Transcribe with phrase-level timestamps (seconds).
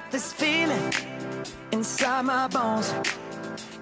[0.00, 0.92] got this feeling
[1.72, 2.92] inside my bones.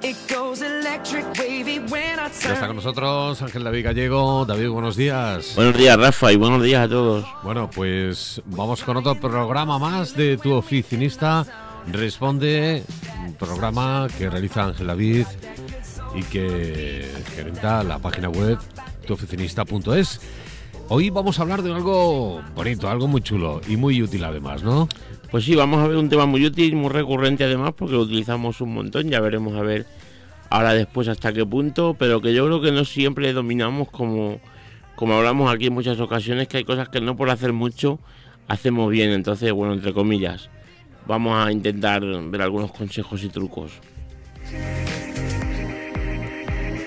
[0.00, 4.44] It goes electric wavy when I Ya está con nosotros Ángel David Gallego.
[4.44, 5.54] David, buenos días.
[5.56, 7.24] Buenos días, Rafa, y buenos días a todos.
[7.42, 11.44] Bueno, pues vamos con otro programa más de Tu Oficinista.
[11.90, 12.84] Responde,
[13.24, 15.26] un programa que realiza Ángel David
[16.14, 18.58] y que gerenta la página web
[19.06, 20.20] tuoficinista.es.
[20.90, 24.88] Hoy vamos a hablar de algo bonito, algo muy chulo y muy útil además, ¿no?
[25.30, 28.62] Pues sí, vamos a ver un tema muy útil, muy recurrente además, porque lo utilizamos
[28.62, 29.84] un montón, ya veremos a ver
[30.48, 34.40] ahora después hasta qué punto, pero que yo creo que no siempre dominamos como,
[34.96, 37.98] como hablamos aquí en muchas ocasiones, que hay cosas que no por hacer mucho
[38.46, 40.48] hacemos bien, entonces, bueno, entre comillas,
[41.06, 43.72] vamos a intentar ver algunos consejos y trucos.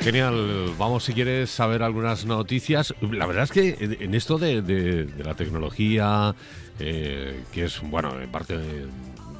[0.01, 2.93] Genial, vamos si quieres saber algunas noticias.
[3.11, 6.33] La verdad es que en esto de, de- de la tecnología,
[6.79, 8.87] eh, que es, bueno, en parte de,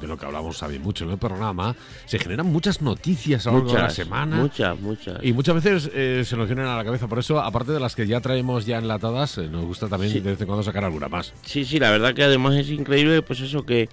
[0.00, 1.74] de lo que hablamos también mucho en el programa,
[2.06, 4.36] se generan muchas noticias a lo largo de la semana.
[4.36, 5.18] muchas, muchas.
[5.24, 7.96] Y muchas veces eh, se nos vienen a la cabeza, por eso, aparte de las
[7.96, 10.20] que ya traemos ya enlatadas, eh, nos gusta también Sí.
[10.20, 11.32] de vez en cuando sacar alguna más.
[11.44, 13.88] Sí, sí, la verdad que además es increíble, pues eso, que,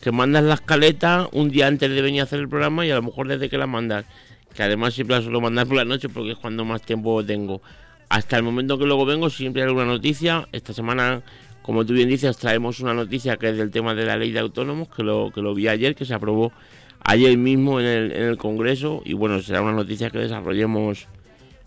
[0.00, 2.94] que mandas la escaleta un día antes de venir a hacer el programa y a
[2.94, 4.06] lo mejor desde que la mandas,
[4.54, 7.60] que además siempre la suelo mandar por la noche porque es cuando más tiempo tengo.
[8.08, 10.48] Hasta el momento que luego vengo siempre hay alguna noticia.
[10.52, 11.22] Esta semana,
[11.62, 14.38] como tú bien dices, traemos una noticia que es del tema de la ley de
[14.38, 16.52] autónomos, que lo, que lo vi ayer, que se aprobó
[17.00, 21.06] ayer mismo en el, en el Congreso y bueno, será una noticia que desarrollemos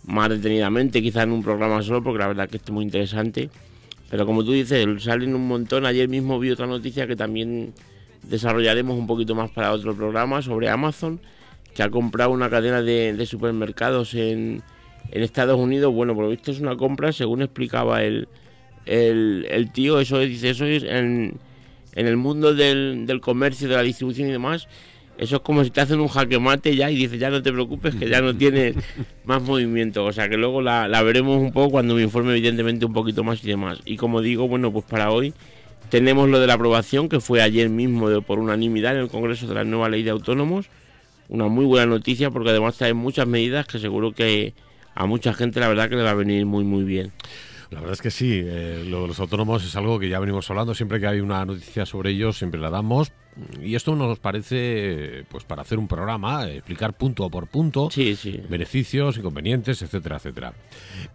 [0.05, 3.49] más detenidamente, quizá en un programa solo, porque la verdad que es muy interesante.
[4.09, 5.85] Pero como tú dices, salen un montón.
[5.85, 7.73] Ayer mismo vi otra noticia que también
[8.23, 11.19] desarrollaremos un poquito más para otro programa sobre Amazon,
[11.77, 14.63] que ha comprado una cadena de, de supermercados en,
[15.11, 15.93] en Estados Unidos.
[15.93, 18.27] Bueno, por lo visto es una compra, según explicaba el,
[18.87, 21.35] el, el tío, eso es, dice, eso es en,
[21.93, 24.67] en el mundo del, del comercio, de la distribución y demás.
[25.19, 27.51] Eso es como si te hacen un jaque mate ya y dices, ya no te
[27.53, 28.75] preocupes, que ya no tienes
[29.25, 30.03] más movimiento.
[30.03, 33.23] O sea que luego la, la veremos un poco cuando me informe, evidentemente, un poquito
[33.23, 33.79] más y demás.
[33.85, 35.31] Y como digo, bueno, pues para hoy
[35.89, 39.47] tenemos lo de la aprobación, que fue ayer mismo de- por unanimidad en el Congreso
[39.47, 40.67] de la nueva ley de autónomos.
[41.29, 44.53] Una muy buena noticia porque además trae muchas medidas que seguro que
[44.95, 47.11] a mucha gente la verdad que le va a venir muy, muy bien.
[47.69, 50.49] La verdad es que sí, eh, lo de los autónomos es algo que ya venimos
[50.49, 53.11] hablando, siempre que hay una noticia sobre ellos, siempre la damos.
[53.63, 58.39] Y esto nos parece, pues para hacer un programa, explicar punto por punto, Sí, sí.
[58.49, 60.53] beneficios, inconvenientes, etcétera, etcétera.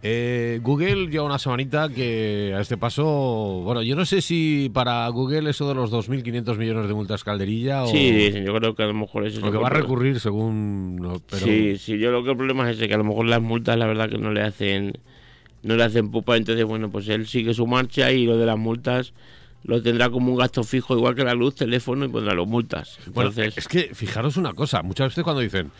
[0.01, 3.03] Eh, Google lleva una semanita que a este paso,
[3.63, 7.83] bueno, yo no sé si para Google eso de los 2.500 millones de multas calderilla
[7.83, 9.71] o, Sí, yo creo que a lo mejor eso es o que lo va a
[9.71, 11.21] recurrir según...
[11.29, 13.41] pero, Sí, sí, yo lo que el problema es ese, que a lo mejor las
[13.41, 14.93] multas la verdad que no le hacen
[15.61, 18.57] no le hacen pupa, entonces bueno, pues él sigue su marcha y lo de las
[18.57, 19.13] multas
[19.63, 22.99] lo tendrá como un gasto fijo, igual que la luz, teléfono y pondrá los multas.
[23.13, 25.71] Bueno, es que fijaros una cosa, muchas veces cuando dicen,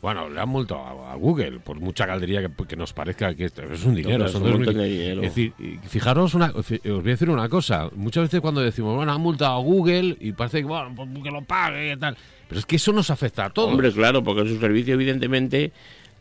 [0.00, 3.62] bueno, le han multado a, Google por mucha caldería que, que nos parezca que esto
[3.62, 5.22] es un dinero, son es un dos de dinero.
[5.22, 5.52] Es decir,
[5.88, 9.56] fijaros una, os voy a decir una cosa, muchas veces cuando decimos, bueno, han multado
[9.56, 12.16] a Google y parece que, bueno, pues que lo pague y tal,
[12.48, 13.72] pero es que eso nos afecta a todos.
[13.72, 15.72] hombre, claro, porque sus servicios evidentemente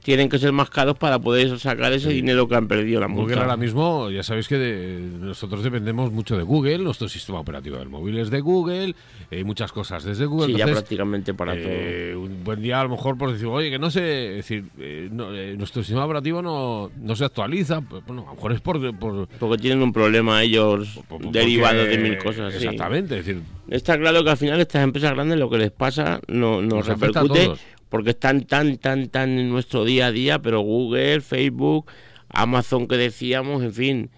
[0.08, 3.24] tienen que ser más caros para poder sacar ese dinero que han perdido la multa.
[3.34, 7.76] Google ahora mismo, ya sabéis que de- nosotros dependemos mucho de Google, nuestro sistema operativo
[7.76, 8.96] del móvil es de Google,
[9.32, 10.54] eh, muchas cosas desde Google.
[10.54, 13.80] Sí, ya prácticamente para Eh, un buen día a lo mejor por decir, oye, que
[13.80, 18.22] no sé, es decir, eh, no, nuestro sistema operativo no, no se actualiza, pues, bueno,
[18.22, 18.80] a lo mejor es por...
[18.98, 19.28] por- todo.
[19.40, 22.54] Porque tienen un problema ellos por- derivado de mil cosas.
[22.54, 22.60] sí.
[22.64, 26.22] Exactamente, es decir, Está claro que al final estas empresas grandes lo que les pasa
[26.30, 27.52] no, nos, Nos repercute.
[27.90, 31.86] Porque están tan, tan, tan en nuestro día a día, pero Google, Facebook,
[32.30, 34.10] Amazon que decíamos, en fin,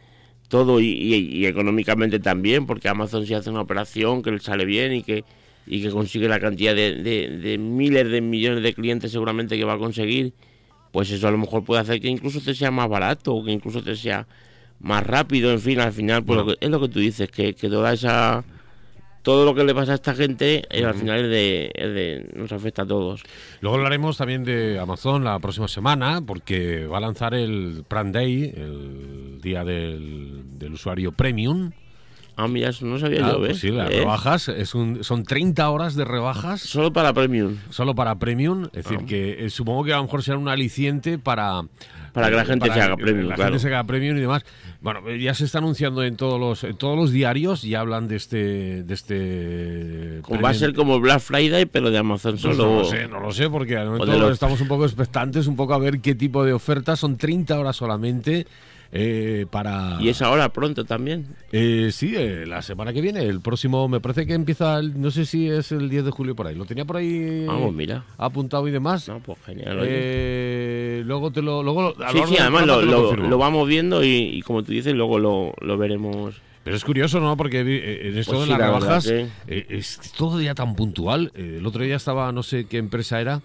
[0.47, 4.65] todo y, y- y económicamente también, porque Amazon si hace una operación que le sale
[4.65, 5.23] bien y que,
[5.67, 9.63] y que consigue la cantidad de, de- de miles de millones de clientes seguramente que
[9.65, 10.33] va a conseguir,
[10.91, 13.51] pues eso a lo mejor puede hacer que incluso te sea más barato o que
[13.51, 14.25] incluso te sea
[14.79, 16.51] más rápido, en fin, al final, pues Bueno.
[16.51, 18.43] lo que- es lo que tú dices, que, que toda esa
[19.21, 22.29] todo lo que le pasa a esta gente eh, al final es de, es de-
[22.35, 23.21] nos afecta a todos.
[23.61, 28.53] luego hablaremos también de Amazon la próxima semana, porque va a lanzar el Prime Day,
[28.55, 31.71] el día del, del usuario Premium.
[32.41, 33.59] Ah, mira, eso no sabía Ah, yo, pues ¿ves?
[33.59, 33.97] sí, las ¿Eh?
[33.99, 37.57] rebajas, es un, son 30 horas de rebajas Solo para Premium.
[37.69, 41.17] solo para Premium, es decir, que eh, supongo que a lo mejor será un aliciente
[41.17, 41.63] para...
[42.13, 43.51] Para que la gente se haga Premium, La claro.
[43.51, 44.43] gente se haga Premium y demás.
[44.81, 48.07] Bueno, eh, ya se está anunciando en todos los en todos los diarios, ya hablan
[48.07, 48.83] de este...
[48.83, 52.65] De este va a ser como Black Friday, pero de Amazon Pues solo.
[52.65, 55.55] no lo sé, no lo sé, porque al momento los- estamos un poco expectantes, un
[55.55, 56.99] poco a ver qué tipo de ofertas.
[56.99, 58.47] Son 30 horas solamente.
[58.91, 59.97] Eh, para...
[60.01, 61.27] Y es ahora pronto también.
[61.51, 65.11] Eh, sí, eh, la semana que viene, el próximo, me parece que empieza, el- no
[65.11, 68.03] sé si es el 10 de julio por ahí, lo tenía por ahí Vamos, mira.
[68.17, 69.07] apuntado y demás.
[69.07, 69.79] No, pues genial.
[69.83, 71.61] Eh, luego te lo...
[71.63, 75.53] Luego, a sí, sí, además lo, vamos viendo y, y como tú dices, luego lo,
[75.61, 76.35] lo veremos.
[76.63, 77.37] Pero es curioso, ¿no?
[77.37, 81.31] Porque en esto Pues de sí, las la verdad rebajas es todo ya tan puntual.
[81.33, 83.41] El otro día estaba, no sé qué empresa era,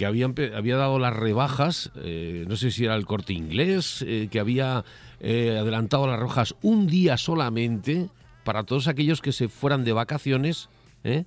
[0.00, 4.02] que había, empe- había dado las rebajas, eh, no sé si era el corte inglés,
[4.08, 4.82] eh, que había
[5.20, 8.08] eh, adelantado las rebajas un día solamente
[8.42, 10.70] para todos aquellos que se fueran de vacaciones.
[11.04, 11.24] ¿eh?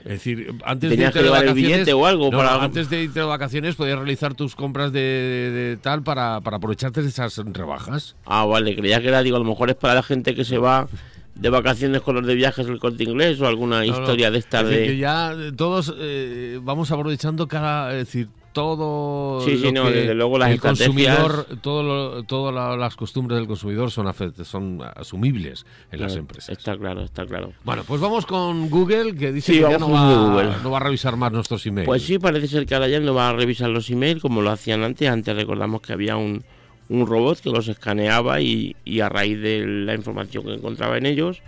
[0.00, 2.62] Es decir, antes ¿Tenías de irte que de el vacaciones, billete o algo no, para-
[2.62, 6.56] antes de irte de vacaciones podías realizar tus compras de, de- de tal para, para
[6.56, 8.16] aprovecharte de esas rebajas.
[8.24, 10.56] Ah, vale, creía que era, digo, a lo mejor es para la gente que se
[10.56, 10.88] va
[11.34, 13.98] de vacaciones con los de viajes del corte inglés o alguna No, no.
[14.00, 14.86] historia de esta Es de.
[14.86, 20.14] que ya eh, todos eh, vamos aprovechando cada, es decir, todo Sí, sí, no, desde
[20.14, 24.06] luego las el estrategias- consumidor, todo todas la- las costumbres del consumidor son
[24.44, 26.56] son asumibles en las Claro, empresas.
[26.56, 27.52] Está claro, está claro.
[27.64, 30.80] Bueno, pues vamos con Google que dice Sí, que ya no va, no va a
[30.80, 31.86] revisar más nuestros emails.
[31.86, 34.50] Pues sí, parece ser que ahora ya no va a revisar los emails como lo
[34.50, 35.08] hacían antes.
[35.08, 36.44] Antes recordamos que había un,
[36.88, 41.42] un robot que los escaneaba y, a raíz de la información que encontraba en ellos,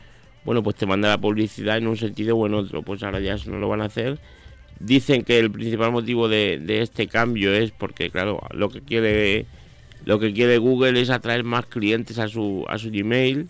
[0.44, 2.82] bueno, pues te manda la publicidad en un sentido o en otro.
[2.82, 4.18] Pues ahora ya eso no lo van a hacer.
[4.78, 9.46] Dicen que el principal motivo de, este cambio es porque, claro, lo que quiere
[10.04, 13.48] lo que quiere Google es atraer más clientes a su a su Gmail,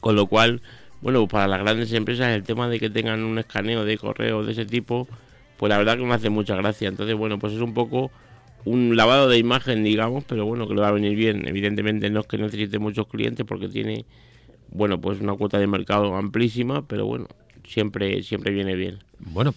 [0.00, 0.62] con lo cual,
[1.00, 4.52] bueno, para las grandes empresas el tema de que tengan un escaneo de correo de
[4.52, 5.08] ese tipo,
[5.56, 6.88] pues la verdad que me hace mucha gracia.
[6.88, 8.12] Entonces, bueno, pues es un poco
[8.64, 11.46] un lavado de imagen, digamos, pero bueno, que le va a venir bien.
[11.46, 14.04] Evidentemente no es que necesite muchos clientes porque tiene,
[14.70, 17.26] bueno, pues una cuota de mercado amplísima, pero bueno,
[17.66, 18.98] siempre, siempre viene bien.
[19.18, 19.54] Bueno,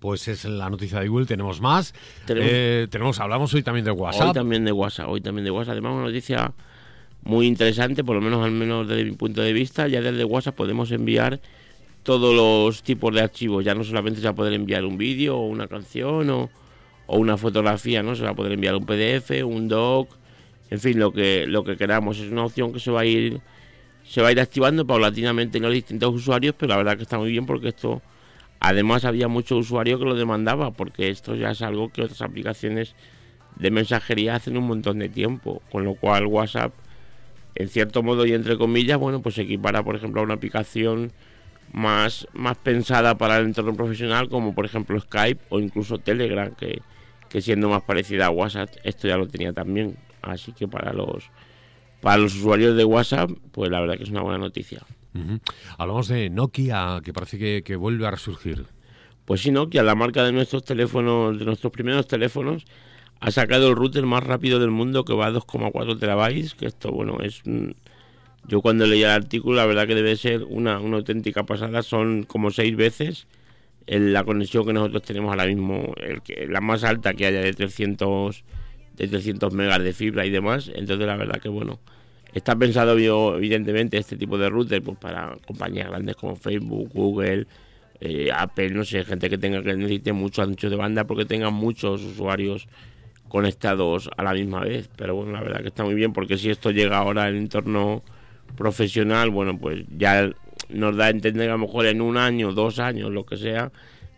[0.00, 1.26] pues es la noticia de Google.
[1.26, 1.94] Tenemos más.
[2.26, 4.28] Tenemos- Eh, tenemos hablamos hoy también de WhatsApp.
[4.28, 5.72] Hoy también de WhatsApp, hoy también de WhatsApp.
[5.72, 6.52] Además, una noticia
[7.22, 9.88] muy interesante, por lo menos al menos desde mi punto de vista.
[9.88, 11.40] Ya desde WhatsApp podemos enviar
[12.02, 13.64] todos los tipos de archivos.
[13.64, 16.50] Ya no solamente se va a poder enviar un vídeo o una canción o,
[17.06, 18.14] o una fotografía, ¿no?
[18.16, 20.10] Se va a poder enviar un PDF, un doc,
[20.70, 22.18] en fin, lo que, lo que queramos.
[22.18, 23.40] Es una opción que se va a ir
[24.08, 27.18] se va a ir activando paulatinamente en los distintos usuarios, pero la verdad que está
[27.18, 28.02] muy bien porque esto
[28.60, 32.94] además había muchos usuarios que lo demandaba, porque esto ya es algo que otras aplicaciones
[33.56, 36.72] de mensajería hacen un montón de tiempo, con lo cual WhatsApp
[37.56, 41.12] en cierto modo y entre comillas, bueno, pues se equipara por ejemplo a una aplicación
[41.72, 46.80] más, más pensada para el entorno profesional como por ejemplo Skype o incluso Telegram que,
[47.28, 51.30] que siendo más parecida a WhatsApp esto ya lo tenía también así que para los
[52.00, 54.82] para los usuarios de WhatsApp pues la verdad que es una buena noticia
[55.16, 55.40] Ujú.
[55.78, 58.66] Hablamos de Nokia, que parece que, que vuelve a resurgir.
[59.24, 62.64] Pues sí, Nokia, la marca de nuestros teléfonos, de nuestros primeros teléfonos,
[63.20, 66.92] ha sacado el router más rápido del mundo que va a 2,4 terabytes, que esto,
[66.92, 67.42] bueno, es...
[68.48, 72.22] Yo cuando leí el artículo, la verdad que debe ser una, una auténtica pasada, son
[72.22, 73.26] como seis veces
[73.86, 77.52] la conexión que nosotros tenemos ahora mismo, el que, la más alta que haya de
[77.52, 78.44] 300,
[78.96, 81.78] de 300 megas de fibra y demás, entonces la verdad que, bueno,
[82.32, 87.46] está pensado evidentemente este tipo de router pues para compañías grandes como Facebook, Google,
[88.00, 91.54] eh, Apple, no sé, gente que tenga que necesite mucho ancho de banda porque tengan
[91.54, 92.68] muchos usuarios
[93.28, 94.90] conectados a la misma vez.
[94.96, 98.02] Pero bueno, la verdad que está muy bien porque si esto llega ahora al entorno
[98.56, 100.30] profesional, bueno, pues ya
[100.68, 103.36] nos da a entender que a lo mejor en un año, dos años, lo que
[103.36, 103.70] sea,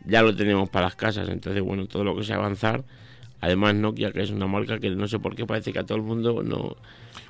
[0.06, 1.28] ya lo tenemos para las casas.
[1.28, 2.84] Entonces, bueno, todo lo que sea avanzar.
[3.40, 5.96] Además, Nokia, que es una marca que no sé por qué parece que a todo
[5.96, 6.76] el mundo no,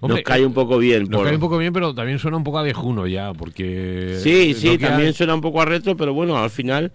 [0.01, 1.03] Hombre, nos cae un poco bien.
[1.03, 4.17] Nos por- cae un poco bien, pero también suena un poco a viejuno ya, porque...
[4.23, 6.93] Sí, sí, Nokia- también suena un poco a retro, pero bueno, al final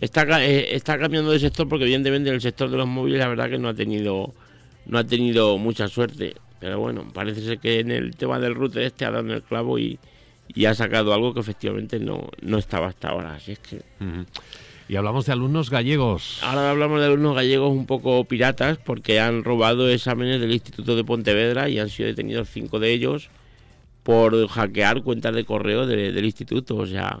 [0.00, 3.48] está, eh, está cambiando de sector porque evidentemente el sector de los móviles la verdad
[3.48, 4.34] que no ha tenido
[4.86, 6.34] no ha tenido mucha suerte.
[6.58, 9.42] Pero bueno, parece ser que en el tema del router este ha dado en el
[9.42, 9.98] clavo y,
[10.54, 13.34] y ha sacado algo que efectivamente no, no estaba hasta ahora.
[13.34, 14.24] Así es que Ujú.
[14.88, 16.38] Y hablamos de alumnos gallegos.
[16.44, 21.02] ahora hablamos de alumnos gallegos un poco piratas porque han robado exámenes del Instituto de
[21.02, 23.28] Pontevedra y han sido detenidos cinco de ellos
[24.04, 26.76] por hackear cuentas de correo de- del instituto.
[26.76, 27.18] O sea,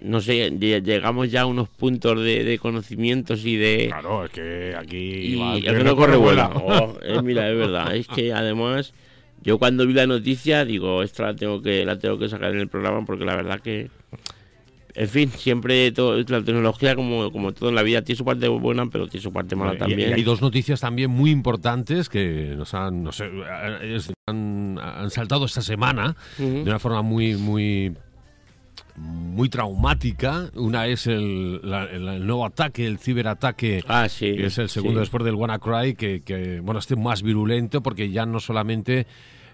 [0.00, 3.86] no sé, lle- llegamos ya a unos puntos de, de conocimientos y de...
[3.88, 4.98] Claro, es que aquí...
[4.98, 6.50] Y el que no corre vuela.
[6.54, 7.96] Oh, eh, mira, es verdad.
[7.96, 8.92] Es que además,
[9.42, 12.60] yo cuando vi la noticia, digo, esta la tengo que, la tengo que sacar en
[12.60, 13.90] el programa porque la verdad que...
[14.94, 18.48] En fin, siempre todo, la tecnología, como, como todo en la vida, tiene su parte
[18.48, 20.10] buena, pero tiene su parte mala también.
[20.10, 23.30] Y hay dos noticias también muy importantes que nos han, no sé,
[23.82, 27.94] es- han, han saltado esta semana de una forma muy, muy
[28.98, 30.50] muy traumática.
[30.54, 33.82] Una es el, la- el- el nuevo ataque, el ciberataque.
[33.88, 34.34] Ah, sí.
[34.36, 35.00] que es el segundo sí.
[35.00, 39.06] después del WannaCry, que, que, bueno, este más virulento porque ya no solamente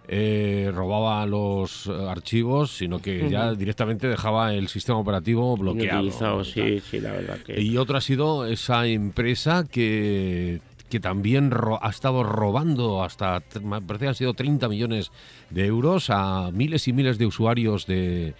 [0.09, 6.01] eh, robaba los archivos, sino que ya directamente dejaba el sistema operativo bloqueado.
[6.01, 7.61] Inutilizado, sí, sí, la verdad que...
[7.61, 10.61] Y otro ha sido esa empresa que,
[10.91, 15.11] que también ro- ha estado robando hasta, me parece que han sido 30 millones
[15.49, 18.35] de euros a miles y miles de usuarios de,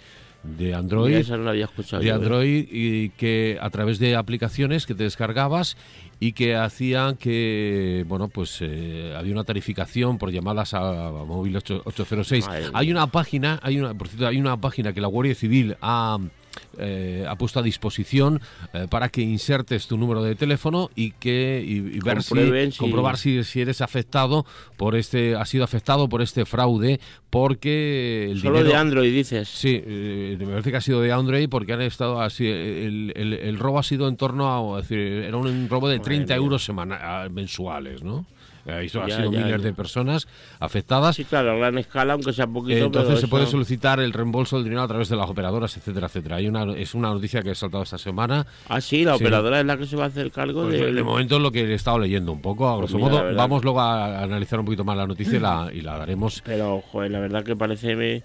[0.57, 1.15] de Android.
[1.15, 2.15] esa no la había escuchado de yo, ¿eh?
[2.17, 5.77] Android y que a través de aplicaciones que te descargabas
[6.19, 11.55] y que hacían que bueno pues eh, había una tarificación por llamadas a, a móvil
[11.57, 12.95] 8- 806 Madre hay mía.
[12.95, 16.17] una página hay una por cierto hay una página que la Guardia Civil ha
[16.77, 18.41] eh, ha puesto a disposición
[18.73, 23.17] eh, para que insertes tu número de teléfono y que y, y ver si, comprobar
[23.17, 24.45] si, si eres afectado
[24.77, 26.99] por este has sido afectado por este fraude
[27.49, 29.47] porque el Solo dinero de Android dices.
[29.49, 32.47] Sí, eh, me parece que ha sido de Android porque han estado así.
[32.47, 34.79] El, el- el robo ha sido en torno a.
[34.79, 36.35] es decir, era un robo de 30 mía.
[36.37, 38.25] euros semana, mensuales, ¿no?
[38.65, 39.57] Eh, ha sido ya, miles ya.
[39.59, 40.27] de personas
[40.59, 41.15] afectadas.
[41.15, 44.11] Sí, claro, a gran escala, aunque sea poquito, Eh, Entonces pero se puede solicitar el
[44.11, 46.37] reembolso del dinero a través de las operadoras, etcétera, etcétera.
[46.37, 48.45] Hay una, es una noticia que he saltado esta semana.
[48.67, 49.23] Ah, sí, la Sí.
[49.23, 50.93] operadora es la que se va a hacer cargo Pues, de...
[50.93, 53.35] de momento es lo que he estado leyendo un poco, a Pues grosso mira, modo.
[53.35, 56.41] Vamos luego a analizar un poquito más la noticia y la, y la daremos.
[56.45, 57.95] Pero, joder, la verdad que parece...
[57.95, 58.23] me-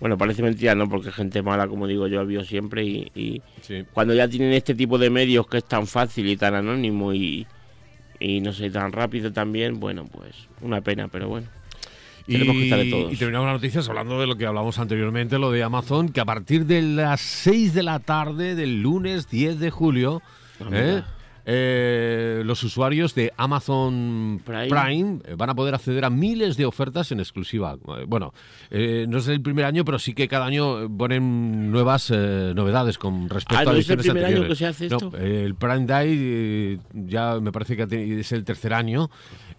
[0.00, 0.88] Bueno, parece mentira, ¿no?
[0.88, 3.84] Porque gente mala, como digo yo, ha habido siempre y, y Sí.
[3.92, 7.46] cuando ya tienen este tipo de medios que es tan fácil y tan anónimo y,
[8.22, 11.46] y no sé, tan rápido también, bueno, pues una pena, pero bueno.
[12.26, 13.12] Tenemos que estar de todos.
[13.12, 16.24] y terminamos las noticias hablando de lo que hablamos anteriormente, lo de Amazon, que a
[16.24, 20.22] partir de las 6 de la tarde del lunes 10 de julio,
[20.60, 21.02] Ah, ¿eh?
[21.44, 25.18] Eh, los usuarios de Amazon Prime, Prime.
[25.24, 27.76] eh, van a poder acceder a miles de ofertas en exclusiva.
[27.98, 28.32] Eh, Bueno,
[28.70, 32.98] eh, no es el primer año, pero sí que cada año ponen nuevas eh, novedades
[32.98, 35.12] con respecto Ah, ¿no a es el primer año que se hace esto?
[35.16, 39.10] el Prime Day ya me parece que es el tercer año.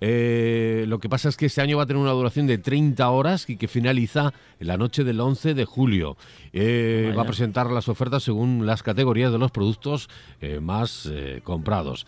[0.01, 3.49] Lo que pasa es que este año va a tener una duración de 30 horas
[3.49, 6.17] y que finaliza en la noche del 11 de julio.
[6.53, 7.15] Vaya.
[7.15, 10.09] va a presentar las ofertas según las categorías de los productos
[10.61, 11.41] más eh,
[11.73, 12.05] comprados.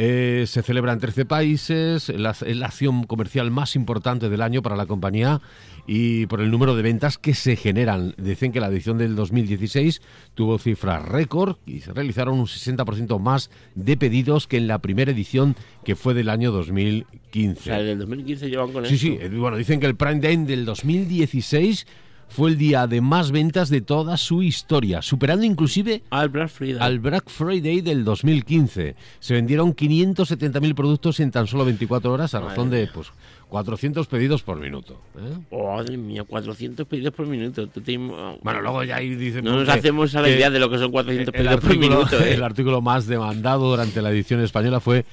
[0.00, 4.62] Eh, se celebra en 13 países, la, es la acción comercial más importante del año
[4.62, 5.40] para la compañía
[5.88, 8.14] y por el número de ventas que se generan.
[8.16, 10.00] Dicen que la edición del 2016
[10.34, 15.10] tuvo cifras récord y se realizaron un 60% más de pedidos que en la primera
[15.10, 17.60] edición que fue del año 2015.
[17.60, 19.06] O sea, desde el 2015 llevan con Sí, esto.
[19.06, 21.86] sí, eh, bueno, dicen que el Prime Day del 2016
[22.28, 26.76] fue el día de más ventas de toda su historia, superando inclusive el Black Friday.
[26.80, 28.94] al Black Friday del 2015.
[29.18, 33.08] Se vendieron 570.000 productos en tan solo 24 horas a Madre razón de pues
[33.48, 35.00] 400 pedidos por minuto.
[35.16, 35.56] ¿eh?
[35.56, 37.66] Madre mía, 400 pedidos por minuto.
[37.68, 39.44] Tú te im- Bueno, luego ya ahí dicen...
[39.44, 41.76] No nos que- hacemos a la idea de lo que son 400 el pedidos por
[41.78, 42.34] minuto, ¿eh?
[42.34, 45.06] el artículo más demandado durante la edición española fue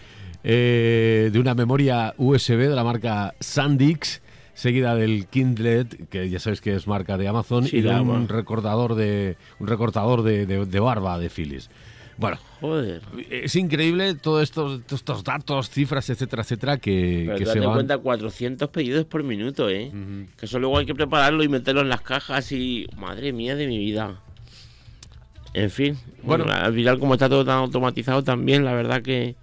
[0.43, 4.21] eh, de una memoria USB de la marca Sandix,
[4.55, 7.95] seguida del Kindlet, que ya sabéis que es marca de Amazon, Sí, y de un
[7.95, 8.27] Amazon.
[8.29, 11.69] recortador de un recortador de, de- de barba de Philips.
[12.17, 13.01] Bueno, Joder.
[13.29, 14.81] es increíble todos estos,
[15.25, 17.73] datos, cifras, etcétera, etcétera, que, Pero que tú se van.
[17.73, 19.91] cuenta, 400 pedidos por minuto, ¿eh?
[20.37, 22.87] Que eso luego hay que prepararlo y meterlo en las cajas y...
[22.95, 24.21] Madre mía de mi vida.
[25.53, 25.97] En fin.
[26.23, 29.35] Bueno, al final como está todo tan automatizado también, la verdad que...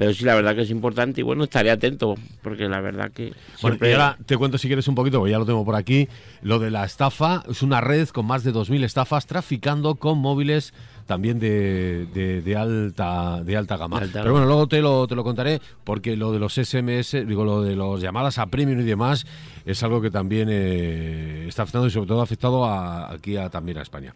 [0.00, 3.34] Pero sí, la verdad que es importante y bueno, estaré atento, porque la verdad que...
[3.60, 5.74] Bueno, siempre- y ahora te cuento si quieres un poquito, porque ya lo tengo por
[5.76, 6.08] aquí.
[6.40, 10.72] Lo de la estafa es una red con más de 2.000 estafas traficando con móviles
[11.10, 13.98] también de, de- de alta de alta gama.
[13.98, 14.32] De alta Pero gama.
[14.32, 17.74] bueno, luego te lo, te lo contaré porque lo de los SMS, digo, lo de
[17.74, 19.26] las llamadas a premium y demás
[19.66, 23.50] es algo que también eh, está afectando y sobre todo ha afectado a- aquí a,
[23.50, 24.14] también a España.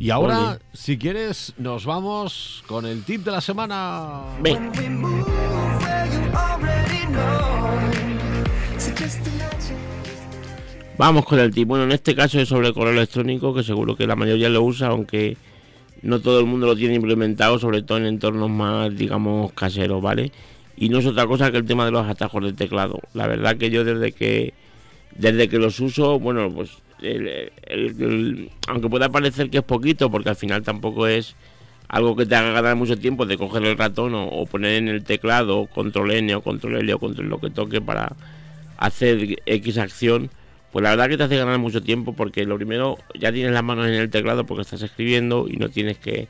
[0.00, 0.58] Y ahora, Oye.
[0.72, 4.22] si quieres, nos vamos con el tip de la semana.
[4.42, 4.72] Ven,
[10.98, 11.68] vamos con el tip.
[11.68, 14.62] Bueno, en este caso es sobre el correo electrónico, que seguro que la mayoría lo
[14.62, 15.36] usa, aunque
[16.02, 20.32] no todo el mundo lo tiene implementado, sobre todo en entornos más, digamos, caseros, ¿vale?
[20.76, 23.00] Y no es otra cosa que el tema de los atajos del teclado.
[23.14, 24.54] La verdad que yo desde que
[25.16, 26.70] desde que los uso, bueno, pues
[27.02, 31.36] el- aunque pueda parecer que es poquito, porque al final tampoco es
[31.88, 34.88] algo que te haga ganar mucho tiempo de coger el ratón o, o poner en
[34.88, 38.16] el teclado control N o control L o control lo que toque para
[38.78, 40.30] hacer X acción,
[40.72, 43.62] pues la verdad que te hace ganar mucho tiempo porque lo primero ya tienes las
[43.62, 46.28] manos en el teclado porque estás escribiendo y no tienes que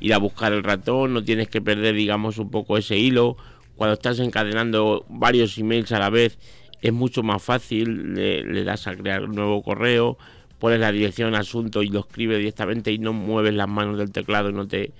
[0.00, 3.36] ir a buscar el ratón, no tienes que perder digamos un poco ese hilo.
[3.76, 6.38] Cuando estás encadenando varios emails a la vez
[6.80, 10.16] es mucho más fácil, le, das a crear un nuevo correo,
[10.58, 14.48] pones la dirección asunto y lo escribes directamente y no mueves las manos del teclado
[14.48, 14.92] y no te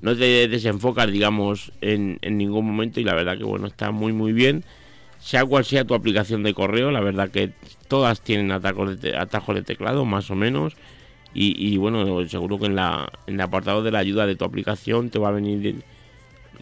[0.00, 4.32] no te desenfocas digamos en ningún momento y la verdad que bueno está muy muy
[4.32, 4.64] bien
[5.28, 7.52] sea cual sea tu aplicación de correo la verdad que
[7.86, 10.74] todas tienen atajos de, teclado más o menos
[11.34, 15.18] y, bueno seguro que en la el apartado de la ayuda de tu aplicación te
[15.18, 15.82] va a venir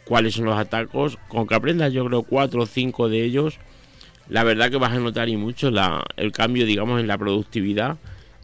[0.05, 3.59] cuáles son los atajos con que aprendas yo creo cuatro o cinco de ellos
[4.29, 5.71] la verdad que vas a notar y mucho
[6.17, 7.97] el cambio, digamos, en la productividad.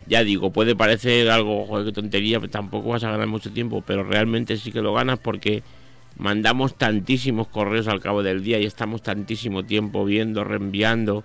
[0.06, 3.82] Ya digo, puede parecer algo, joder, que tontería, pero tampoco vas a ganar mucho tiempo,
[3.86, 5.62] pero realmente sí que lo ganas porque
[6.18, 11.24] mandamos tantísimos correos al cabo del día y estamos tantísimo tiempo viendo, reenviando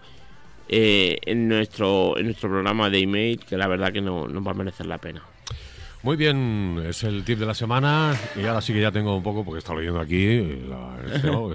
[0.70, 4.52] eh, en, nuestro, en nuestro programa de email que la verdad que no nos va
[4.52, 5.24] a merecer la pena.
[6.04, 9.24] Muy bien, es el tip de la semana y ahora sí que ya tengo un
[9.24, 10.26] poco, porque estado leyendo aquí,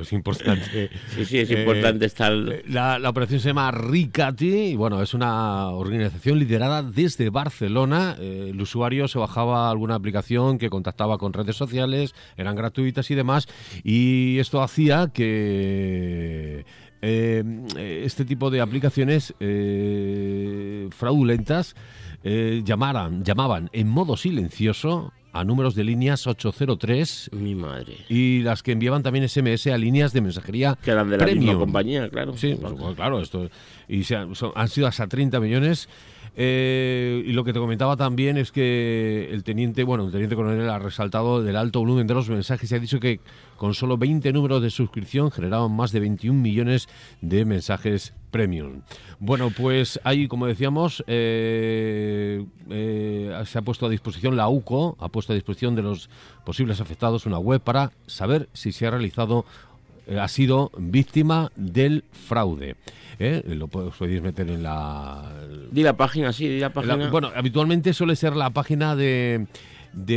[0.01, 0.91] es importante.
[1.15, 2.33] sí, sí, es importante estar...
[2.33, 8.17] Eh, la, operación se llama Ricati y bueno, es una organización liderada desde Barcelona.
[8.19, 13.15] Eh, el usuario se bajaba alguna aplicación que contactaba con redes sociales, eran gratuitas y
[13.15, 13.49] demás,
[13.85, 16.67] y esto hacía que...
[17.05, 17.43] Eh,
[18.05, 19.35] este tipo de aplicaciones
[20.91, 21.75] fraudulentas
[22.25, 27.31] eh, llamaran, llamaban en modo silencioso a números de líneas 803.
[27.33, 27.97] Mi madre.
[28.09, 30.79] Y las que enviaban también SMS a líneas de mensajería.
[30.83, 32.37] Que eran de la misma compañía, claro.
[32.37, 32.59] Sí,
[32.97, 33.49] claro, esto.
[33.89, 35.89] Y se han, han sido hasta 30 millones.
[36.35, 40.69] Eh, y lo que te comentaba también es que el teniente, bueno, el teniente coronel
[40.71, 43.21] ha resaltado del alto volumen de los mensajes y ha dicho que
[43.63, 46.89] con solo 20 números de suscripción generaban más de 21 millones
[47.21, 48.83] de mensajes premium.
[49.21, 55.09] Bueno, pues ahí, como decíamos, eh, eh, se ha puesto a disposición la UCO, ha
[55.11, 56.11] puesto a disposición de los
[56.45, 59.45] posibles afectados una web para saber si se ha realizado
[60.19, 62.75] ha sido víctima del fraude.
[63.21, 63.43] ¿eh?
[63.47, 65.31] lo podéis meter en la...
[65.71, 67.09] Di la página, sí, di la página.
[67.11, 69.47] bueno, habitualmente suele ser la página de...
[69.93, 70.17] De,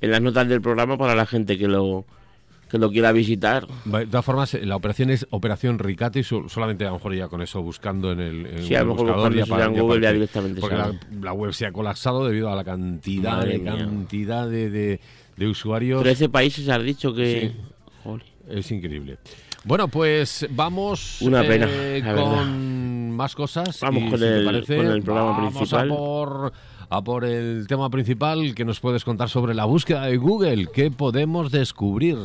[0.00, 2.04] las notas del programa para la gente que lo
[2.70, 3.66] que lo quiera visitar.
[3.84, 7.60] De todas formas, la operación es Operación Ricati, solamente a lo mejor ya con eso
[7.62, 10.60] buscando en el sí, a lo mejor ya para, en Google ya directamente.
[10.60, 10.76] Porque
[11.20, 15.00] la, web se ha colapsado debido a la cantidad, de, cantidad de,
[15.36, 16.04] de, usuarios.
[16.04, 17.50] 13 países has dicho que...
[18.48, 19.18] Es increíble.
[19.64, 22.79] Bueno, pues vamos Una pena, eh, con
[23.20, 23.78] más cosas.
[23.82, 25.90] Vamos con, el, programa principal.
[25.90, 26.52] A por,
[26.88, 30.68] a por el tema principal que nos puedes contar sobre la búsqueda de Google.
[30.72, 32.16] ¿Qué podemos descubrir?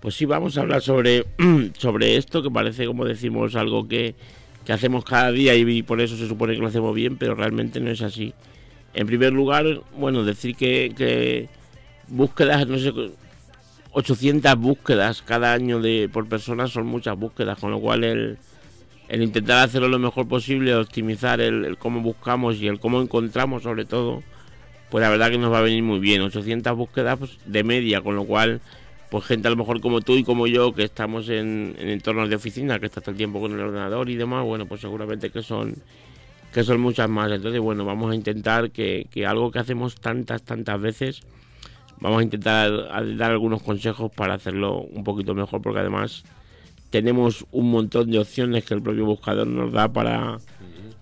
[0.00, 1.24] Pues sí, vamos a hablar sobre,
[1.78, 4.16] sobre esto, que parece, como decimos, algo que,
[4.64, 7.78] que hacemos cada día y por eso se supone que lo hacemos bien, pero realmente
[7.78, 8.34] no es así.
[8.92, 11.48] En primer lugar, bueno, decir que, que
[12.08, 12.92] búsquedas, no sé,
[13.92, 18.38] 800 búsquedas cada año de por persona son muchas búsquedas, con lo cual el,
[19.14, 23.84] el intentar hacerlo lo mejor posible, optimizar el, cómo buscamos y el cómo encontramos sobre
[23.84, 24.24] todo,
[24.90, 26.20] pues la verdad que nos va a venir muy bien.
[26.20, 28.60] 800 búsquedas pues, de media, con lo cual,
[29.10, 32.34] pues gente a lo mejor como tú y como yo, que estamos en, entornos de
[32.34, 35.42] oficina, que está todo el tiempo con el ordenador y demás, bueno, pues seguramente que
[35.42, 35.74] son
[36.52, 37.30] que son muchas más.
[37.32, 41.20] Entonces, bueno, vamos a intentar que, que algo que hacemos tantas, tantas veces,
[42.00, 42.70] vamos a intentar
[43.16, 46.24] dar algunos consejos para hacerlo un poquito mejor porque además
[46.94, 50.38] tenemos un montón de opciones que el propio buscador nos da para,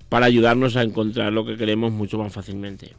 [0.09, 2.95] para ayudarnos a encontrar lo que queremos mucho más fácilmente.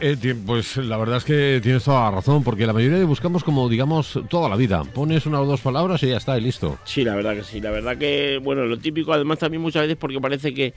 [0.00, 3.44] Eh, pues la verdad es que tienes toda la razón, porque la mayoría de buscamos
[3.44, 4.82] como, digamos, toda la vida.
[4.82, 6.80] Pones una o dos palabras y ya está, y listo.
[6.84, 7.60] Sí, la verdad que sí.
[7.60, 10.74] La verdad que, bueno, lo típico además también muchas veces porque parece que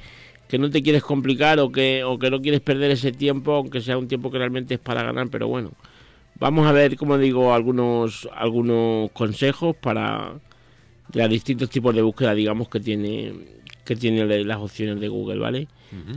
[0.50, 3.82] que no te quieres complicar o que, o que no quieres perder ese tiempo, aunque
[3.82, 5.72] sea un tiempo que realmente es para ganar, pero bueno,
[6.40, 10.34] vamos a ver, como digo, algunos, algunos consejos para
[11.14, 13.34] los distintos tipos de búsqueda, digamos, que tiene,
[13.86, 15.68] que tiene las opciones de Google, ¿vale?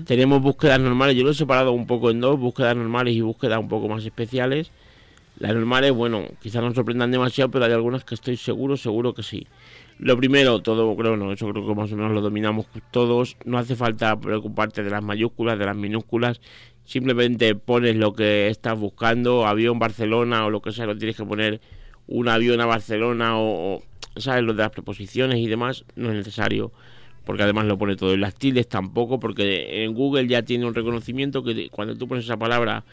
[0.05, 3.59] Tenemos búsquedas normales, yo lo he separado un poco en dos, búsquedas normales y búsquedas
[3.59, 4.71] un poco más especiales.
[5.39, 9.23] Las normales, bueno, quizás no sorprendan demasiado, pero hay algunas que estoy seguro, seguro que
[9.23, 9.47] sí.
[9.99, 13.37] Lo primero, todo creo, no, eso creo que más o menos lo dominamos todos.
[13.45, 16.41] No hace falta preocuparte de las mayúsculas, de las minúsculas.
[16.93, 21.25] Simplemente pones lo que estás buscando, avión Barcelona o lo que sea, no tienes que
[21.25, 21.59] poner
[22.07, 23.83] un avión a Barcelona o,
[24.19, 26.71] sabes lo de las preposiciones y demás, no es necesario,
[27.25, 28.13] porque además lo pone todo.
[28.13, 32.27] En las tildes tampoco, porque en Google ya tiene un reconocimiento que cuando tú pones
[32.27, 32.85] esa palabra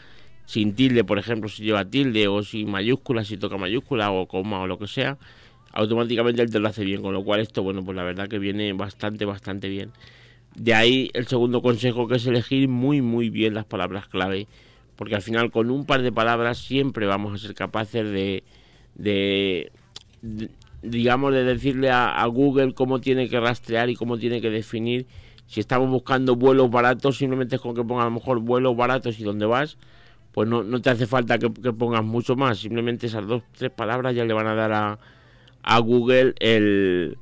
[0.46, 4.62] sin tilde, por ejemplo, si lleva tilde o sin mayúscula, si toca mayúscula o coma
[4.62, 5.18] o lo que sea,
[5.72, 8.38] automáticamente él te lo hace bien, con lo cual esto, bueno, pues la verdad que
[8.38, 9.92] viene bastante, bastante bien.
[10.54, 14.46] De ahí el segundo consejo que es elegir muy, muy bien las palabras clave,
[14.96, 18.42] porque al final con un par de palabras siempre vamos a ser capaces de,
[18.94, 19.72] de,
[20.82, 25.06] digamos, de decirle a, Google cómo tiene que rastrear y cómo tiene que definir.
[25.46, 29.18] Si estamos buscando vuelos baratos, simplemente es con que ponga a lo mejor vuelos baratos
[29.18, 29.78] y dónde vas,
[30.32, 33.70] pues no, no te hace falta que, que pongas mucho más, simplemente esas dos, tres
[33.70, 34.98] palabras ya le van a dar a
[35.62, 37.18] a Google el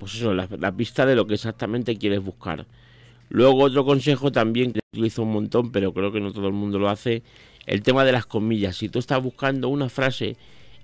[0.00, 2.66] pues eso, la, pista de lo que exactamente quieres buscar.
[3.28, 6.78] Luego otro consejo también que utilizo un montón, pero creo que no todo el mundo
[6.78, 7.22] lo hace,
[7.66, 8.76] el tema de las comillas.
[8.76, 10.36] Si tú estás buscando una frase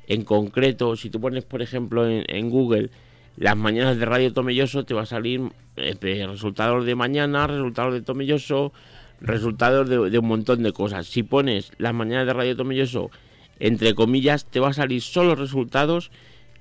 [0.07, 2.91] en concreto, si tú pones por ejemplo en, Google
[3.37, 5.41] las mañanas de Radio Tomelloso, te va a salir
[5.77, 8.73] eh, resultados de mañana, resultados de Tomelloso,
[9.21, 11.07] resultados de, de, un montón de cosas.
[11.07, 13.11] Si pones las mañanas de Radio Tomelloso
[13.59, 16.11] entre comillas, te va a salir solo resultados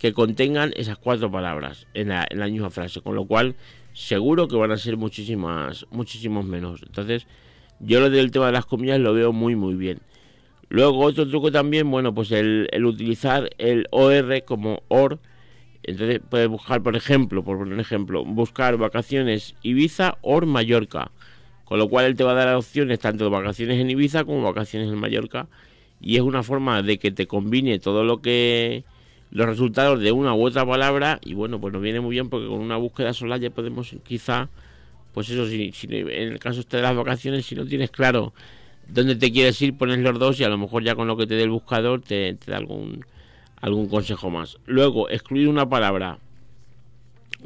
[0.05, 3.55] que contengan esas cuatro palabras en la, misma frase, con lo cual
[3.91, 6.83] seguro que van a ser muchísimas, muchísimos menos.
[6.83, 7.25] Entonces,
[7.79, 10.01] yo lo del tema de las comillas lo veo muy, muy bien.
[10.69, 15.17] Luego, otro truco también, bueno, pues el, utilizar el OR como OR.
[15.81, 21.09] Entonces, puedes buscar, por ejemplo, por un ejemplo, buscar vacaciones Ibiza OR Mallorca.
[21.63, 24.43] Con lo cual, él te va a dar opciones tanto de vacaciones en Ibiza como
[24.43, 25.47] vacaciones en Mallorca.
[25.99, 28.83] Y es una forma de que te combine todo lo que
[29.31, 32.47] los resultados de una u otra palabra y bueno, pues nos viene muy bien porque
[32.47, 34.49] con una búsqueda sola ya podemos quizá,
[35.13, 38.33] pues eso, si, en el caso este de las vacaciones, si no tienes claro
[38.87, 41.27] dónde te quieres ir, pones los dos y a lo mejor ya con lo que
[41.27, 43.05] te dé el buscador te, da algún,
[43.59, 44.57] algún consejo más.
[44.65, 46.19] Luego, excluir una palabra,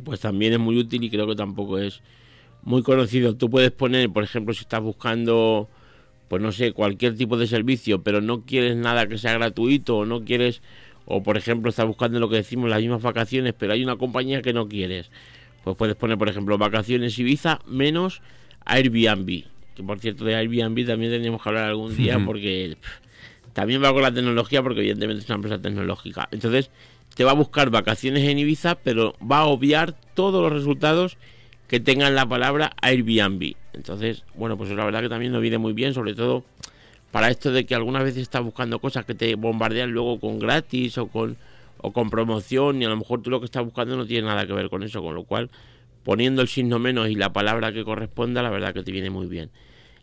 [0.04, 2.02] pues también es muy útil y creo que tampoco es
[2.64, 3.36] muy conocido.
[3.36, 5.70] Tú puedes poner, por ejemplo, si estás buscando,
[6.28, 10.06] pues no sé, cualquier tipo de servicio, pero no quieres nada que sea gratuito o
[10.06, 10.62] no quieres
[11.10, 14.42] o por ejemplo estás buscando lo que decimos las mismas vacaciones, pero hay una compañía
[14.44, 15.10] que no quieres,
[15.64, 18.22] pues puedes poner por ejemplo vacaciones Ibiza menos
[18.64, 19.44] Airbnb,
[19.76, 22.78] que por cierto de Airbnb también tendríamos que hablar algún día porque
[23.54, 26.30] también va con la tecnología porque evidentemente es una empresa tecnológica.
[26.32, 26.70] Entonces
[27.16, 31.18] te va a buscar vacaciones en Ibiza, pero va a obviar todos los resultados
[31.68, 33.56] que tengan la palabra Airbnb.
[33.74, 36.46] Entonces, bueno, pues la verdad que también nos viene muy bien, sobre todo
[37.12, 40.98] para esto de que algunas veces estás buscando cosas que te bombardean luego con gratis
[40.98, 41.38] o con,
[41.80, 44.46] o con promoción y a lo mejor tú lo que estás buscando no tiene nada
[44.46, 45.50] que ver con eso, con lo cual
[46.04, 49.28] poniendo el signo menos y la palabra que corresponda, la verdad que te viene muy
[49.28, 49.50] bien.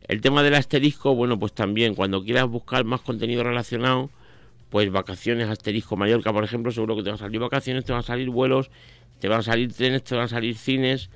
[0.08, 4.10] El tema del asterisco, bueno, pues también cuando quieras buscar más contenido relacionado,
[4.70, 8.00] pues vacaciones, asterisco, Mallorca, por ejemplo, seguro que te van a salir vacaciones, te van
[8.00, 8.70] a salir vuelos,
[9.20, 11.10] te van a salir trenes, te van a salir cines,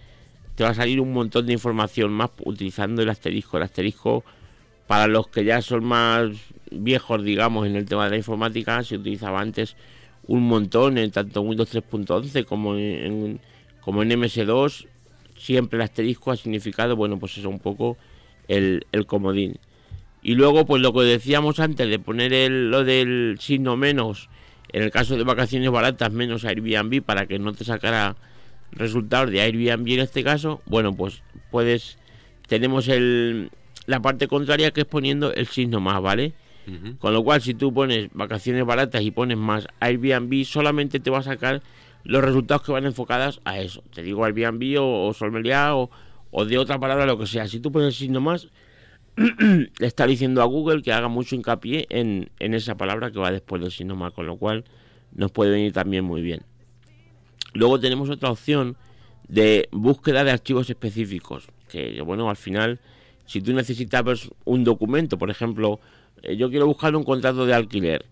[0.54, 3.58] te va a salir un montón de información más utilizando el asterisco.
[3.58, 4.24] El asterisco
[4.90, 6.32] para los que ya son más
[6.72, 9.76] viejos, digamos, en el tema de la informática, se utilizaba antes
[10.26, 13.40] un montón, en tanto en Windows 3.11 como en,
[13.80, 14.88] como en MS2,
[15.38, 17.98] siempre el asterisco ha significado, bueno, pues eso un poco
[18.48, 19.60] el, comodín.
[20.24, 24.28] Y luego, pues lo que decíamos antes de poner el, lo del signo menos,
[24.72, 28.16] en el caso de vacaciones baratas, menos Airbnb, para que no te sacara
[28.72, 31.22] resultados de Airbnb en este caso, bueno, pues
[31.52, 31.96] puedes,
[32.48, 33.52] tenemos el,
[33.90, 36.32] la parte contraria que es poniendo el signo más, ¿vale?
[37.00, 41.18] Con lo cual, si tú pones vacaciones baratas y pones más Airbnb, solamente te va
[41.18, 41.62] a sacar
[42.04, 43.82] los resultados que van enfocadas a eso.
[43.92, 45.90] Te digo Airbnb o, o Solmelia o,
[46.30, 47.48] o, de otra palabra, lo que sea.
[47.48, 48.46] Si tú pones el signo más,
[49.16, 53.32] le está diciendo a Google que haga mucho hincapié en, en esa palabra que va
[53.32, 54.64] después del signo más, con lo cual
[55.12, 56.42] nos puede venir también muy bien.
[57.52, 58.76] Luego tenemos otra opción
[59.26, 62.78] de búsqueda de archivos específicos, que bueno, al final
[63.30, 65.78] si tú necesitas un documento, por ejemplo,
[66.20, 68.04] eh, yo quiero buscar un contrato de alquiler,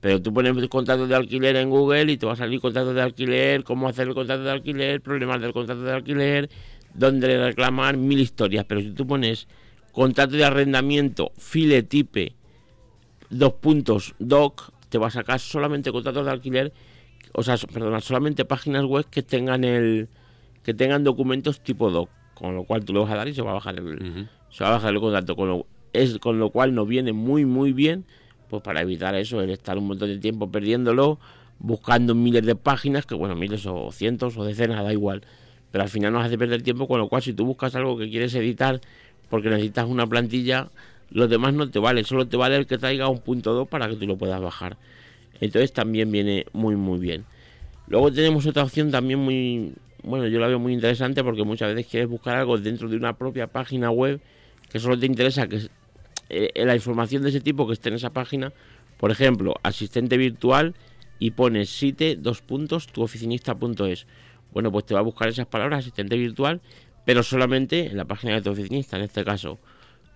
[0.00, 3.02] pero tú pones contrato de alquiler en Google y te va a salir contrato de
[3.02, 6.48] alquiler, cómo hacer el contrato de alquiler, problemas del contrato de alquiler,
[6.94, 8.64] dónde reclamar, mil historias.
[8.64, 9.46] Pero si tú pones
[9.92, 12.32] contrato de arrendamiento, file type,
[13.28, 16.72] dos puntos, doc, te va a sacar solamente contratos de alquiler,
[17.34, 20.08] o sea, perdona, solamente páginas web que tengan el
[20.62, 23.42] que tengan documentos tipo doc, con lo cual tú le vas a dar y se
[23.42, 26.50] va a bajar el, se va a bajar el contacto, con lo, es, con lo
[26.50, 28.04] cual nos viene muy, muy bien,
[28.48, 31.18] pues para evitar eso, el estar un montón de tiempo perdiéndolo,
[31.58, 35.22] buscando miles de páginas, que bueno, miles o cientos o decenas, da igual,
[35.70, 38.10] pero al final nos hace perder tiempo, con lo cual si tú buscas algo que
[38.10, 38.80] quieres editar
[39.30, 40.68] porque necesitas una plantilla,
[41.10, 43.88] los demás no te vale, solo te vale el que traiga un punto 2 para
[43.88, 44.76] que tú lo puedas bajar.
[45.40, 47.24] Entonces también viene muy muy bien.
[47.88, 51.90] Luego tenemos otra opción también muy, bueno, yo la veo muy interesante porque muchas veces
[51.90, 54.20] quieres buscar algo dentro de una propia página web
[54.72, 55.68] que solo te interesa que
[56.30, 58.52] eh, la información de ese tipo que esté en esa página.
[58.96, 60.74] Por ejemplo, asistente virtual
[61.18, 64.06] y pones site dos puntos tuoficinista.es.
[64.52, 66.62] Bueno, pues te va a buscar esas palabras asistente virtual,
[67.04, 69.58] pero solamente en la página de tu oficinista, en este caso.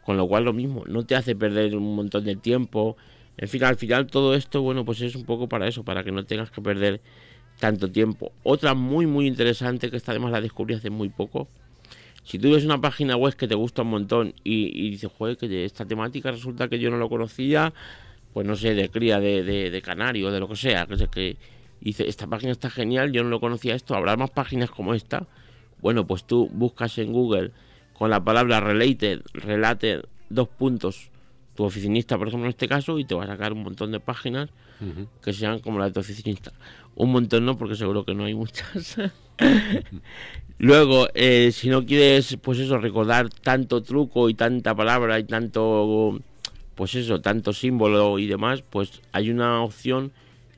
[0.05, 2.97] Con lo cual lo mismo, no te hace perder un montón de tiempo.
[3.37, 6.13] En fin, al final todo esto, bueno, pues es un poco para eso, para que
[6.13, 7.03] no tengas que perder
[7.59, 8.33] tanto tiempo.
[8.43, 11.49] Otra muy, muy interesante, que esta además la descubrí hace muy poco.
[12.27, 15.65] Si tú ves una página web que te gusta un montón y, dices, joder, que
[15.65, 17.73] esta temática resulta que yo no lo conocía,
[18.33, 21.37] pues no sé, de cría de, de, de canario, de lo que sea, que, que
[21.81, 25.29] dice, esta página está genial, yo no lo conocía esto, habrá más páginas como esta.
[25.81, 27.53] Bueno, pues tú buscas en Google
[27.93, 31.11] con la palabra related, related, dos puntos,
[31.55, 34.01] tu oficinista, por ejemplo, en este caso, y te va a sacar un montón de
[34.01, 34.51] páginas
[35.23, 36.53] que sean como la de tu oficinista.
[36.97, 38.97] Un montón no, porque seguro que no hay muchas.
[40.59, 46.19] Luego, eh, si no quieres, pues eso, recordar tanto truco y tanta palabra y tanto,
[46.75, 50.13] pues eso, tanto símbolo y demás, pues hay una opción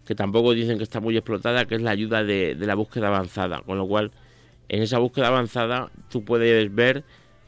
[0.06, 3.08] que tampoco dicen que está muy explotada, que es la ayuda de, de la búsqueda
[3.08, 3.60] avanzada.
[3.62, 4.12] Con lo cual,
[4.68, 7.04] en esa búsqueda avanzada, tú puedes ver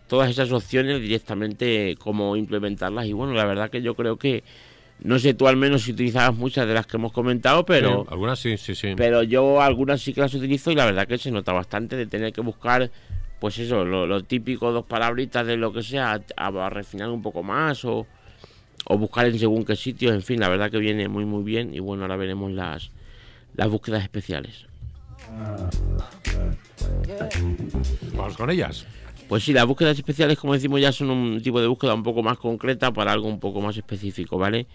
[0.09, 3.07] todas esas opciones directamente cómo implementarlas.
[3.07, 4.43] Y bueno, la verdad que yo creo que
[5.03, 8.07] no sé tú al menos si utilizabas muchas de las que hemos comentado, pero...
[8.11, 8.95] algunas sí, sí, sí.
[8.97, 12.07] Pero yo algunas sí que las utilizo y la verdad que se nota bastante de
[12.07, 12.91] tener que buscar,
[13.39, 17.85] pues eso, lo, típico, dos palabritas de lo que sea, a, refinar un poco más
[17.85, 18.07] o,
[18.85, 21.75] o, buscar en según qué sitio, en fin, la verdad que viene muy muy bien
[21.75, 22.91] y bueno, ahora veremos las,
[23.57, 24.67] las búsquedas especiales.
[28.15, 28.87] Vamos con ellas.
[29.29, 32.23] Pues sí, las búsquedas especiales, como decimos, ya son un tipo de búsqueda un poco
[32.23, 34.67] más concreta para algo un poco más específico, ¿vale?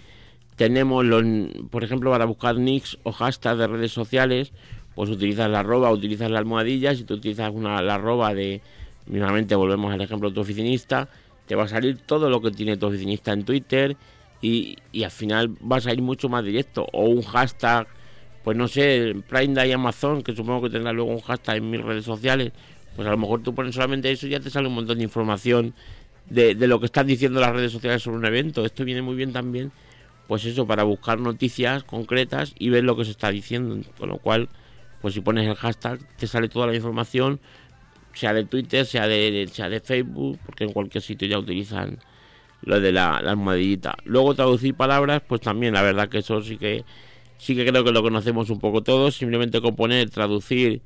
[0.55, 1.23] Tenemos, los,
[1.69, 4.53] por ejemplo, para buscar nicks o hashtags de redes sociales,
[4.95, 6.95] pues utilizas la arroba, utilizas la almohadilla.
[6.95, 8.61] Si tú utilizas una, la arroba de,
[9.07, 11.09] nuevamente volvemos al ejemplo de tu oficinista,
[11.45, 13.97] te va a salir todo lo que tiene tu oficinista en Twitter
[14.41, 16.87] y, y al final vas a ir mucho más directo.
[16.93, 17.87] O un hashtag,
[18.43, 21.81] pues no sé, Prime Day Amazon, que supongo que tendrá luego un hashtag en mis
[21.81, 22.53] redes sociales
[22.95, 25.03] pues a lo mejor tú pones solamente eso y ya te sale un montón de
[25.03, 25.73] información
[26.29, 28.65] de, lo que están diciendo las redes sociales sobre un evento.
[28.65, 29.71] Esto viene muy bien también,
[30.27, 33.77] pues eso, para buscar noticias concretas y ver lo que se está diciendo.
[33.97, 34.49] Con lo cual,
[35.01, 37.39] pues si pones el hashtag, te sale toda la información,
[38.13, 41.99] sea de Twitter, sea de, sea de Facebook, porque en cualquier sitio ya utilizan
[42.61, 43.95] lo de la, la almohadillita.
[44.05, 46.83] Luego traducir palabras, pues también la verdad que eso sí que
[47.37, 49.15] sí que creo que lo conocemos un poco todos.
[49.15, 50.81] Simplemente con poner, traducir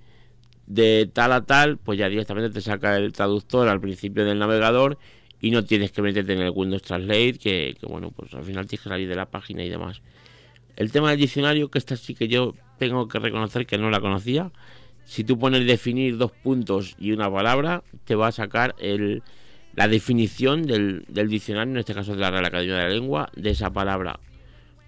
[0.67, 4.97] de tal a tal, pues ya directamente te saca el traductor al principio del navegador
[5.41, 8.84] y no tienes que meterte en el Windows Translate, que, bueno, pues al final tienes
[8.84, 10.02] que salir de la página y demás.
[10.75, 13.99] El tema del diccionario, que esta sí que yo tengo que reconocer que no la
[13.99, 14.52] conocía.
[15.06, 19.23] Si tú pones definir dos puntos y una palabra, te va a sacar el,
[19.75, 23.32] la definición del, del diccionario, en este caso de la Real Academia de la Lengua,
[23.36, 24.19] de esa palabra.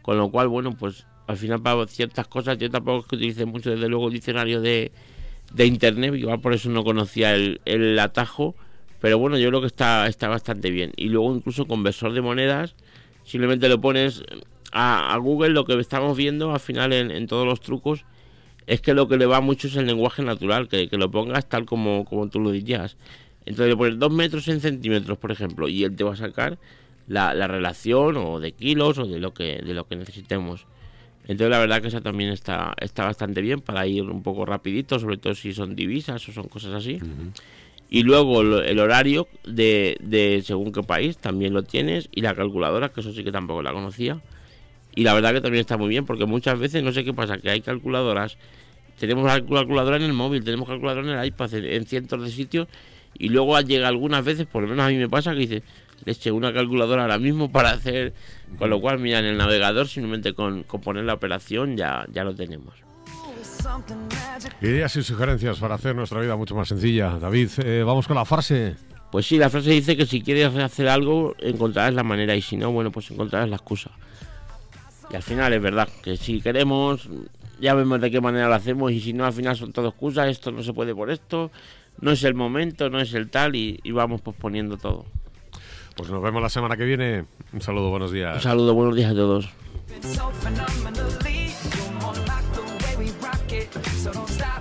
[0.02, 3.46] Con lo cual, bueno, pues al final para ciertas cosas yo tampoco es que utilice
[3.46, 4.92] mucho, desde luego, el diccionario de,
[5.54, 8.56] de internet, igual por eso no conocía el, el, atajo,
[9.02, 10.94] pero bueno, yo creo que está, está bastante bien.
[10.96, 12.76] Y luego incluso conversor de monedas,
[13.26, 14.24] simplemente lo pones
[14.72, 18.06] a, Google, lo que estamos viendo al final en, todos los trucos,
[18.68, 21.66] es que lo que le va mucho es el lenguaje natural, que, lo pongas tal
[21.66, 22.96] como, como tú lo dirías.
[23.46, 26.60] Entonces le pones 2 metros en centímetros, por ejemplo, y él te va a sacar
[27.08, 30.68] la, la relación o de kilos o de lo que, de lo que necesitemos.
[31.24, 35.00] Entonces la verdad que esa también está, está bastante bien para ir un poco rapidito,
[35.00, 37.00] sobre todo si son divisas o son cosas así.
[37.93, 42.88] Y luego el horario de, de según qué país también lo tienes y la calculadora,
[42.89, 44.21] que eso sí que tampoco la conocía.
[44.95, 47.38] Y la verdad que también está muy bien porque muchas veces no sé qué pasa,
[47.38, 48.38] que hay calculadoras,
[48.97, 52.69] tenemos la calculadora en el móvil, tenemos calculadora en el iPad, en, cientos de sitios
[53.19, 55.63] y luego llega algunas veces, por lo menos a mí me pasa, que dice,
[56.06, 58.13] le eché una calculadora ahora mismo para hacer,
[58.58, 62.36] con lo cual, mira, en el navegador simplemente con, poner la operación ya, ya lo
[62.36, 62.73] tenemos.
[64.62, 67.17] Ideas y sugerencias para hacer nuestra vida mucho más sencilla.
[67.19, 68.75] David, eh, vamos con la frase.
[69.12, 72.56] Pues sí, la frase dice que si quieres hacer algo, encontrarás la manera y si
[72.56, 73.91] no, bueno, pues encontrarás la excusa.
[75.10, 77.10] Y al final es verdad que si queremos,
[77.60, 80.30] ya vemos de qué manera lo hacemos y si no, al final son todo excusas,
[80.30, 81.51] esto no se puede por esto,
[81.99, 85.06] no es el momento, no es el tal y, y vamos posponiendo todo.
[85.97, 87.25] Pues nos vemos la semana que viene.
[87.51, 88.36] Un saludo, buenos días.
[88.38, 89.49] Un saludo, buenos días a todos.
[94.02, 94.61] So don't stop.